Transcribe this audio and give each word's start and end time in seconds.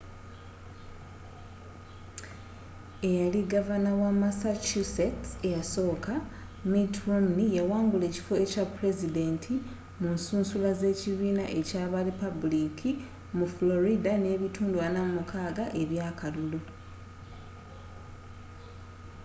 eyali 3.07 3.41
gavana 3.51 3.91
wa 4.01 4.11
massachusetts 4.21 5.29
ekyasooka 5.47 6.13
mitt 6.71 6.93
romney 7.07 7.49
yawangula 7.57 8.05
ekifo 8.09 8.33
ekya 8.43 8.63
pulezidenti 8.73 9.53
mu 10.01 10.09
nsusula 10.15 10.71
z'ekibiina 10.79 11.43
ekya 11.59 11.83
ba 11.91 11.99
lipaabuliki 12.07 12.89
mu 13.37 13.45
florida 13.55 14.11
n'ebitundu 14.17 14.77
46 14.85 15.81
eby'akalulu 15.81 16.59